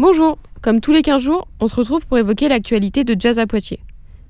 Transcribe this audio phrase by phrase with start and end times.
[0.00, 3.48] Bonjour, comme tous les 15 jours, on se retrouve pour évoquer l'actualité de Jazz à
[3.48, 3.80] Poitiers.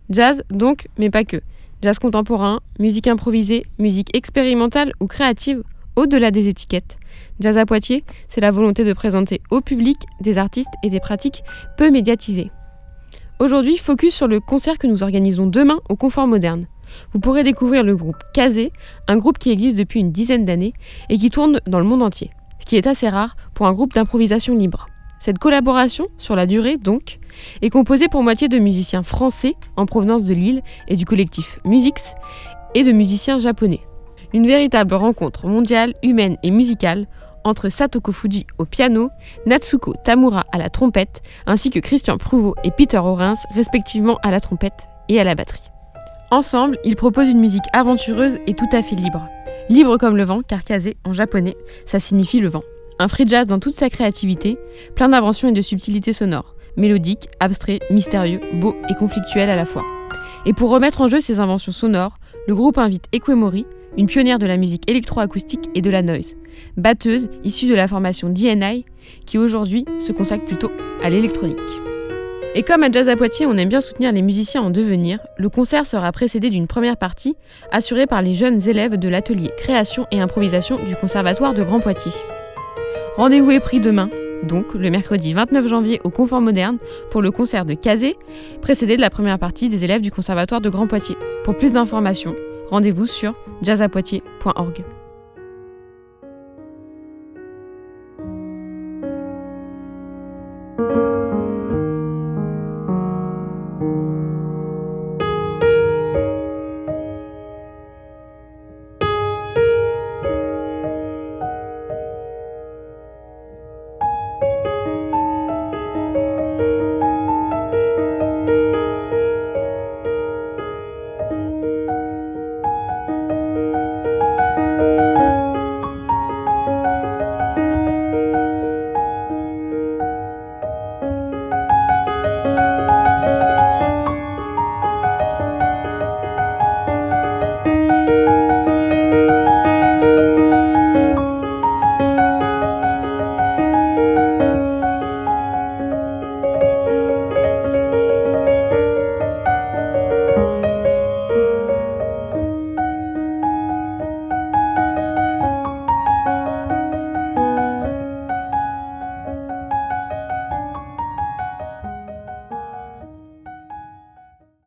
[0.09, 1.43] Jazz donc, mais pas que.
[1.83, 5.63] Jazz contemporain, musique improvisée, musique expérimentale ou créative,
[5.95, 6.97] au-delà des étiquettes.
[7.39, 11.43] Jazz à Poitiers, c'est la volonté de présenter au public des artistes et des pratiques
[11.77, 12.51] peu médiatisées.
[13.39, 16.67] Aujourd'hui, focus sur le concert que nous organisons demain au Confort Moderne.
[17.13, 18.73] Vous pourrez découvrir le groupe Kazé,
[19.07, 20.73] un groupe qui existe depuis une dizaine d'années
[21.11, 23.93] et qui tourne dans le monde entier, ce qui est assez rare pour un groupe
[23.93, 24.89] d'improvisation libre.
[25.19, 27.19] Cette collaboration, sur la durée donc,
[27.63, 32.15] est composée pour moitié de musiciens français en provenance de Lille et du collectif Musix
[32.75, 33.81] et de musiciens japonais.
[34.33, 37.07] Une véritable rencontre mondiale, humaine et musicale
[37.45, 39.11] entre Satoko Fuji au piano,
[39.47, 44.41] Natsuko Tamura à la trompette, ainsi que Christian Prouveau et Peter Orens respectivement à la
[44.41, 45.71] trompette et à la batterie.
[46.31, 49.27] Ensemble, ils proposent une musique aventureuse et tout à fait libre.
[49.71, 52.63] Libre comme le vent, car kaze en japonais, ça signifie le vent.
[52.99, 54.59] Un free jazz dans toute sa créativité,
[54.97, 59.85] plein d'inventions et de subtilités sonores, mélodiques, abstrait, mystérieux, beau et conflictuel à la fois.
[60.47, 62.19] Et pour remettre en jeu ces inventions sonores,
[62.49, 66.37] le groupe invite Ekwemori, une pionnière de la musique électroacoustique et de la noise,
[66.77, 68.85] batteuse issue de la formation DNI,
[69.27, 70.71] qui aujourd'hui se consacre plutôt
[71.03, 71.59] à l'électronique.
[72.55, 75.49] Et comme à Jazz à Poitiers, on aime bien soutenir les musiciens en devenir, le
[75.49, 77.37] concert sera précédé d'une première partie
[77.71, 82.13] assurée par les jeunes élèves de l'atelier création et improvisation du Conservatoire de Grand Poitiers.
[83.19, 84.11] Rendez-vous est pris demain,
[84.45, 86.79] donc le mercredi 29 janvier au Confort Moderne
[87.11, 88.17] pour le concert de Kazé,
[88.63, 91.17] précédé de la première partie des élèves du Conservatoire de Grand Poitiers.
[91.43, 92.37] Pour plus d'informations,
[92.71, 94.85] rendez-vous sur jazzapoitiers.org.